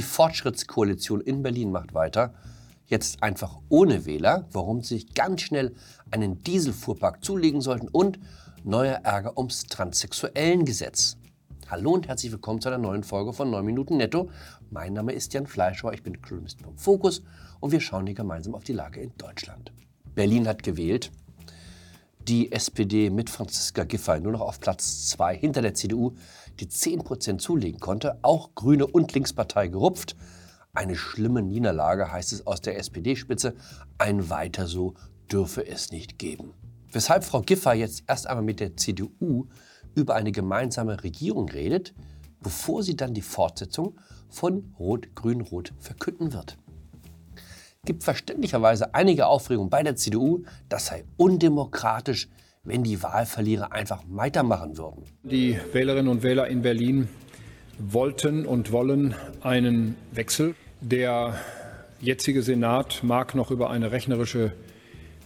[0.00, 2.32] Die Fortschrittskoalition in Berlin macht weiter.
[2.86, 5.74] Jetzt einfach ohne Wähler, warum sie sich ganz schnell
[6.10, 8.18] einen Dieselfuhrpark zulegen sollten und
[8.64, 11.18] neuer Ärger ums Transsexuellengesetz.
[11.68, 14.30] Hallo und herzlich willkommen zu einer neuen Folge von 9 Minuten Netto.
[14.70, 17.22] Mein Name ist Jan Fleischauer, ich bin Kolumnist vom Fokus
[17.60, 19.70] und wir schauen hier gemeinsam auf die Lage in Deutschland.
[20.14, 21.12] Berlin hat gewählt.
[22.28, 26.12] Die SPD mit Franziska Giffey nur noch auf Platz 2 hinter der CDU,
[26.60, 28.18] die 10% zulegen konnte.
[28.22, 30.16] Auch Grüne und Linkspartei gerupft.
[30.74, 33.54] Eine schlimme Niederlage heißt es aus der SPD-Spitze.
[33.96, 34.94] Ein weiter so
[35.32, 36.52] dürfe es nicht geben.
[36.92, 39.46] Weshalb Frau Giffey jetzt erst einmal mit der CDU
[39.94, 41.94] über eine gemeinsame Regierung redet,
[42.42, 46.58] bevor sie dann die Fortsetzung von Rot-Grün-Rot verkünden wird
[47.90, 52.28] gibt verständlicherweise einige Aufregung bei der CDU, das sei undemokratisch,
[52.62, 55.04] wenn die Wahlverlierer einfach weitermachen würden.
[55.22, 57.08] Die Wählerinnen und Wähler in Berlin
[57.78, 60.54] wollten und wollen einen Wechsel.
[60.80, 61.34] Der
[62.00, 64.52] jetzige Senat mag noch über eine rechnerische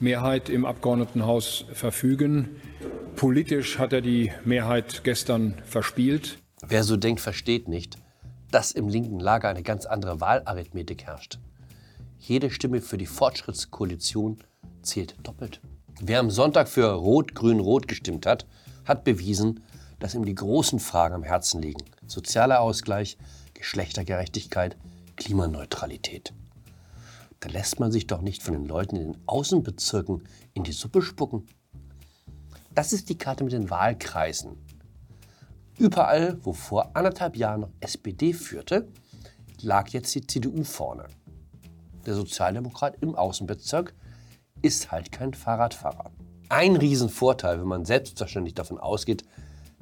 [0.00, 2.48] Mehrheit im Abgeordnetenhaus verfügen.
[3.16, 6.38] Politisch hat er die Mehrheit gestern verspielt.
[6.66, 7.98] Wer so denkt, versteht nicht,
[8.50, 11.38] dass im linken Lager eine ganz andere Wahlarithmetik herrscht.
[12.18, 14.38] Jede Stimme für die Fortschrittskoalition
[14.82, 15.60] zählt doppelt.
[16.00, 18.46] Wer am Sonntag für Rot-Grün-Rot gestimmt hat,
[18.84, 19.62] hat bewiesen,
[20.00, 21.84] dass ihm die großen Fragen am Herzen liegen.
[22.06, 23.16] Sozialer Ausgleich,
[23.54, 24.76] Geschlechtergerechtigkeit,
[25.16, 26.32] Klimaneutralität.
[27.40, 30.22] Da lässt man sich doch nicht von den Leuten in den Außenbezirken
[30.54, 31.46] in die Suppe spucken.
[32.74, 34.56] Das ist die Karte mit den Wahlkreisen.
[35.78, 38.88] Überall, wo vor anderthalb Jahren noch SPD führte,
[39.60, 41.06] lag jetzt die CDU vorne
[42.04, 43.94] der Sozialdemokrat im Außenbezirk,
[44.62, 46.10] ist halt kein Fahrradfahrer.
[46.48, 49.24] Ein Riesenvorteil, wenn man selbstverständlich davon ausgeht,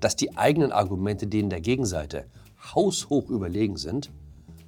[0.00, 2.26] dass die eigenen Argumente denen der Gegenseite
[2.74, 4.10] haushoch überlegen sind,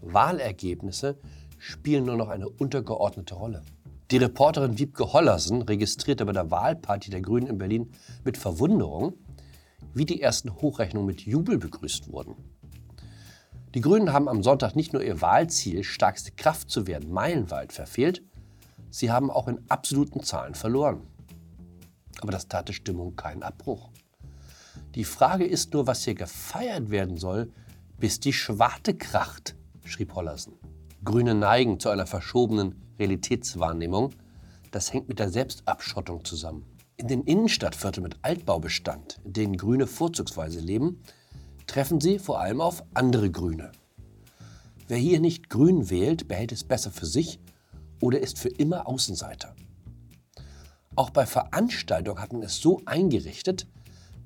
[0.01, 1.19] Wahlergebnisse
[1.59, 3.63] spielen nur noch eine untergeordnete Rolle.
[4.11, 7.93] Die Reporterin Wiebke Hollersen registrierte bei der Wahlparty der Grünen in Berlin
[8.25, 9.15] mit Verwunderung,
[9.95, 12.35] wie die ersten Hochrechnungen mit Jubel begrüßt wurden.
[13.75, 18.23] Die Grünen haben am Sonntag nicht nur ihr Wahlziel, stärkste Kraft zu werden, meilenweit verfehlt,
[18.91, 21.07] sie haben auch in absoluten Zahlen verloren.
[22.21, 23.91] Aber das tat der Stimmung keinen Abbruch.
[24.97, 27.53] Die Frage ist nur, was hier gefeiert werden soll,
[27.97, 29.55] bis die Schwarte kracht,
[29.85, 30.55] schrieb Hollersen.
[31.05, 34.11] Grüne neigen zu einer verschobenen Realitätswahrnehmung.
[34.73, 36.67] Das hängt mit der Selbstabschottung zusammen.
[36.97, 41.01] In den Innenstadtvierteln mit Altbaubestand, in denen Grüne vorzugsweise leben,
[41.71, 43.71] treffen sie vor allem auf andere Grüne.
[44.89, 47.39] Wer hier nicht Grün wählt, behält es besser für sich
[48.01, 49.55] oder ist für immer Außenseiter.
[50.97, 53.69] Auch bei Veranstaltungen hat man es so eingerichtet,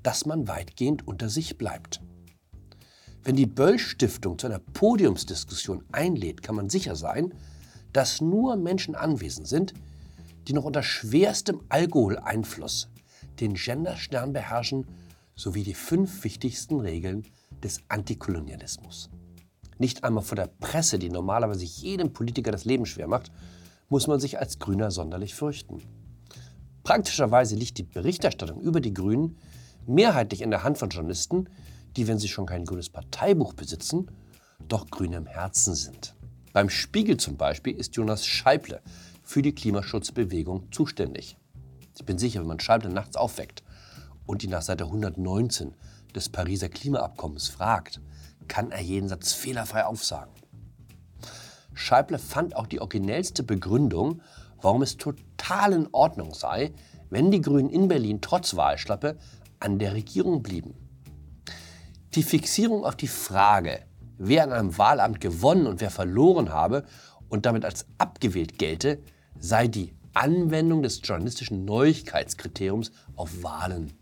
[0.01, 2.01] dass man weitgehend unter sich bleibt.
[3.23, 7.31] Wenn die Böll-Stiftung zu einer Podiumsdiskussion einlädt, kann man sicher sein,
[7.93, 9.75] dass nur Menschen anwesend sind,
[10.47, 12.89] die noch unter schwerstem Alkoholeinfluss
[13.39, 14.87] den Genderstern beherrschen
[15.35, 17.25] sowie die fünf wichtigsten Regeln
[17.63, 19.09] des Antikolonialismus.
[19.77, 23.31] Nicht einmal vor der Presse, die normalerweise jedem Politiker das Leben schwer macht,
[23.89, 25.81] muss man sich als Grüner sonderlich fürchten.
[26.83, 29.37] Praktischerweise liegt die Berichterstattung über die Grünen
[29.85, 31.49] mehrheitlich in der Hand von Journalisten,
[31.97, 34.09] die, wenn sie schon kein grünes Parteibuch besitzen,
[34.67, 36.15] doch Grüne im Herzen sind.
[36.53, 38.81] Beim Spiegel zum Beispiel ist Jonas Scheible
[39.23, 41.37] für die Klimaschutzbewegung zuständig.
[41.97, 43.64] Ich bin sicher, wenn man Scheible nachts aufweckt
[44.25, 45.73] und ihn nach Seite 119
[46.15, 48.01] des Pariser Klimaabkommens fragt,
[48.47, 50.33] kann er jeden Satz fehlerfrei aufsagen.
[51.73, 54.21] Scheible fand auch die originellste Begründung,
[54.61, 56.73] warum es total in Ordnung sei,
[57.09, 59.17] wenn die Grünen in Berlin trotz Wahlschlappe
[59.59, 60.73] an der Regierung blieben.
[62.13, 63.81] Die Fixierung auf die Frage,
[64.17, 66.85] wer an einem Wahlamt gewonnen und wer verloren habe
[67.27, 68.99] und damit als abgewählt gelte,
[69.37, 73.93] sei die Anwendung des journalistischen Neuigkeitskriteriums auf Wahlen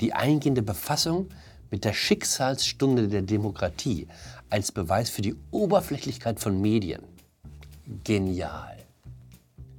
[0.00, 1.28] die eingehende Befassung
[1.70, 4.08] mit der Schicksalsstunde der Demokratie
[4.50, 7.02] als Beweis für die Oberflächlichkeit von Medien.
[8.04, 8.76] Genial.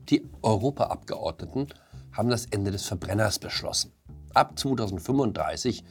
[0.09, 1.67] Die Europaabgeordneten
[2.11, 3.91] haben das Ende des Verbrenners beschlossen.
[4.33, 5.83] Ab 2035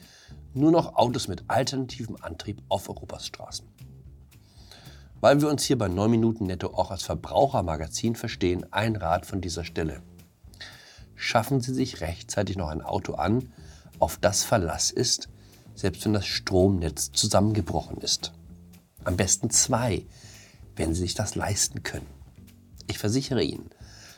[0.53, 3.67] nur noch Autos mit alternativem Antrieb auf Europas Straßen.
[5.19, 9.41] Weil wir uns hier bei 9 Minuten Netto auch als Verbrauchermagazin verstehen, ein Rat von
[9.41, 10.01] dieser Stelle.
[11.15, 13.51] Schaffen Sie sich rechtzeitig noch ein Auto an,
[13.99, 15.29] auf das Verlass ist,
[15.73, 18.33] selbst wenn das Stromnetz zusammengebrochen ist.
[19.03, 20.05] Am besten zwei,
[20.75, 22.07] wenn Sie sich das leisten können.
[22.87, 23.69] Ich versichere Ihnen,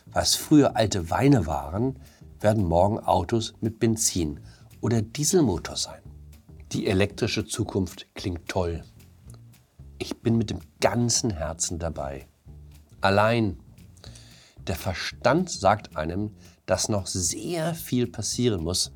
[0.06, 1.98] was früher alte Weine waren,
[2.40, 4.40] werden morgen Autos mit Benzin
[4.80, 6.00] oder Dieselmotor sein.
[6.72, 8.84] Die elektrische Zukunft klingt toll.
[9.98, 12.28] Ich bin mit dem ganzen Herzen dabei.
[13.00, 13.58] Allein
[14.66, 16.34] der Verstand sagt einem,
[16.66, 18.92] dass noch sehr viel passieren muss,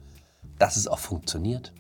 [0.63, 1.73] dass es auch funktioniert.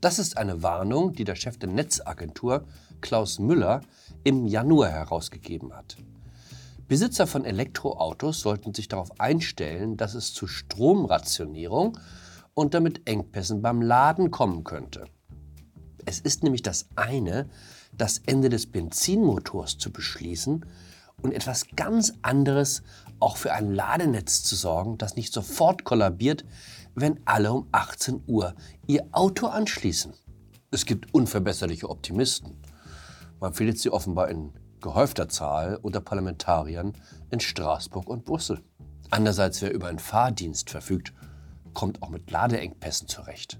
[0.00, 2.64] Das ist eine Warnung, die der Chef der Netzagentur,
[3.02, 3.82] Klaus Müller,
[4.24, 5.98] im Januar herausgegeben hat.
[6.88, 11.98] Besitzer von Elektroautos sollten sich darauf einstellen, dass es zu Stromrationierung
[12.54, 15.04] und damit Engpässen beim Laden kommen könnte.
[16.06, 17.46] Es ist nämlich das eine,
[17.92, 20.64] das Ende des Benzinmotors zu beschließen
[21.20, 22.84] und etwas ganz anderes
[23.18, 26.46] auch für ein Ladenetz zu sorgen, das nicht sofort kollabiert,
[26.94, 28.54] wenn alle um 18 Uhr
[28.86, 30.14] ihr Auto anschließen.
[30.70, 32.62] Es gibt unverbesserliche Optimisten.
[33.40, 36.92] Man findet sie offenbar in gehäufter Zahl unter Parlamentariern
[37.30, 38.62] in Straßburg und Brüssel.
[39.10, 41.12] Andererseits, wer über einen Fahrdienst verfügt,
[41.74, 43.58] kommt auch mit Ladeengpässen zurecht.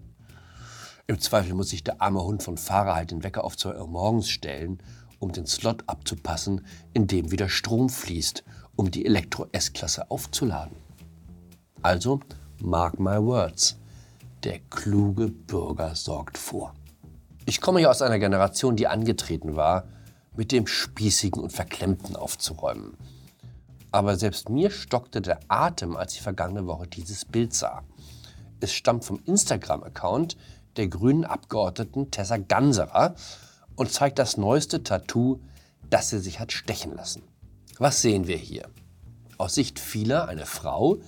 [1.06, 3.88] Im Zweifel muss sich der arme Hund von Fahrer halt den Wecker auf 2 Uhr
[3.88, 4.78] morgens stellen,
[5.18, 8.44] um den Slot abzupassen, in dem wieder Strom fließt,
[8.76, 10.76] um die Elektro-S-Klasse aufzuladen.
[11.82, 12.20] Also,
[12.62, 13.76] mark my words,
[14.44, 16.74] der kluge Bürger sorgt vor.
[17.46, 19.84] Ich komme ja aus einer Generation, die angetreten war,
[20.36, 22.96] mit dem Spießigen und Verklemmten aufzuräumen.
[23.90, 27.82] Aber selbst mir stockte der Atem, als ich vergangene Woche dieses Bild sah.
[28.60, 30.36] Es stammt vom Instagram-Account
[30.76, 33.14] der grünen Abgeordneten Tessa Ganserer
[33.74, 35.40] und zeigt das neueste Tattoo,
[35.88, 37.22] das sie sich hat stechen lassen.
[37.78, 38.68] Was sehen wir hier?
[39.38, 40.98] Aus Sicht vieler eine Frau,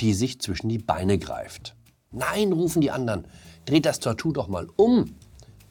[0.00, 1.74] die sich zwischen die Beine greift.
[2.10, 3.26] Nein, rufen die anderen,
[3.64, 5.14] dreht das Tattoo doch mal um.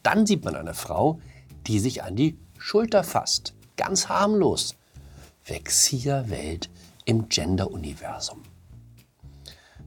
[0.03, 1.19] Dann sieht man eine Frau,
[1.65, 3.53] die sich an die Schulter fasst.
[3.75, 4.75] Ganz harmlos.
[6.29, 6.69] Welt
[7.05, 8.43] im Gender-Universum.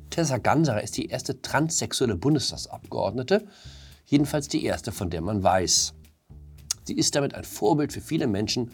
[0.08, 3.46] Tessa Ganserer ist die erste transsexuelle Bundestagsabgeordnete,
[4.06, 5.94] jedenfalls die erste, von der man weiß.
[6.84, 8.72] Sie ist damit ein Vorbild für viele Menschen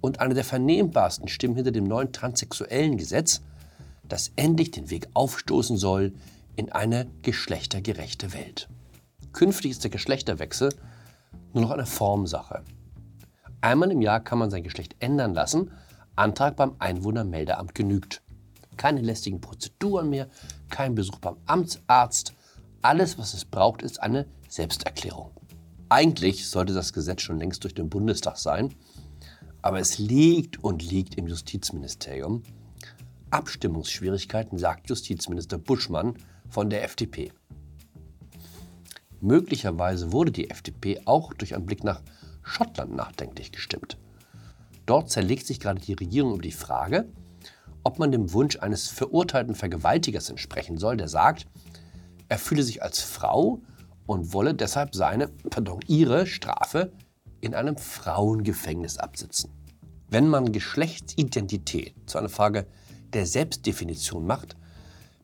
[0.00, 3.42] und eine der vernehmbarsten Stimmen hinter dem neuen transsexuellen Gesetz,
[4.12, 6.12] das endlich den Weg aufstoßen soll
[6.56, 8.68] in eine geschlechtergerechte Welt.
[9.32, 10.74] Künftig ist der Geschlechterwechsel
[11.52, 12.62] nur noch eine Formsache.
[13.60, 15.70] Einmal im Jahr kann man sein Geschlecht ändern lassen.
[16.16, 18.22] Antrag beim Einwohnermeldeamt genügt.
[18.76, 20.28] Keine lästigen Prozeduren mehr,
[20.68, 22.34] kein Besuch beim Amtsarzt.
[22.82, 25.30] Alles, was es braucht, ist eine Selbsterklärung.
[25.88, 28.74] Eigentlich sollte das Gesetz schon längst durch den Bundestag sein,
[29.60, 32.42] aber es liegt und liegt im Justizministerium.
[33.30, 36.14] Abstimmungsschwierigkeiten, sagt Justizminister Buschmann
[36.48, 37.32] von der FDP.
[39.20, 42.02] Möglicherweise wurde die FDP auch durch einen Blick nach
[42.42, 43.98] Schottland nachdenklich gestimmt.
[44.86, 47.06] Dort zerlegt sich gerade die Regierung um die Frage,
[47.84, 51.46] ob man dem Wunsch eines verurteilten Vergewaltigers entsprechen soll, der sagt,
[52.28, 53.60] er fühle sich als Frau
[54.06, 56.92] und wolle deshalb seine, pardon, ihre Strafe
[57.40, 59.50] in einem Frauengefängnis absitzen.
[60.08, 62.66] Wenn man Geschlechtsidentität zu einer Frage
[63.14, 64.56] der Selbstdefinition macht,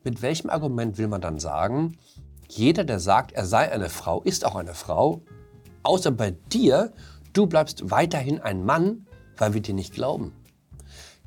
[0.04, 1.98] mit welchem Argument will man dann sagen,
[2.48, 5.22] jeder, der sagt, er sei eine Frau, ist auch eine Frau,
[5.82, 6.92] außer bei dir,
[7.32, 9.06] du bleibst weiterhin ein Mann,
[9.36, 10.32] weil wir dir nicht glauben.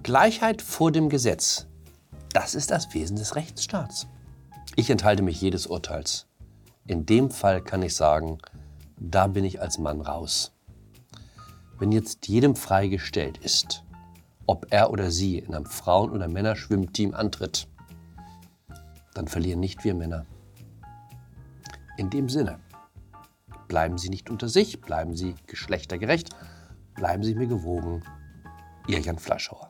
[0.02, 1.68] Gleichheit vor dem Gesetz,
[2.32, 4.08] das ist das Wesen des Rechtsstaats.
[4.76, 6.28] Ich enthalte mich jedes Urteils.
[6.86, 8.38] In dem Fall kann ich sagen,
[8.98, 10.54] da bin ich als Mann raus.
[11.78, 13.84] Wenn jetzt jedem freigestellt ist,
[14.50, 17.68] ob er oder sie in einem Frauen- oder Männerschwimmteam antritt,
[19.14, 20.26] dann verlieren nicht wir Männer.
[21.98, 22.60] In dem Sinne,
[23.68, 26.32] bleiben Sie nicht unter sich, bleiben Sie geschlechtergerecht,
[26.96, 28.04] bleiben Sie mir gewogen.
[28.88, 29.69] Ihr Jan Fleischhauer.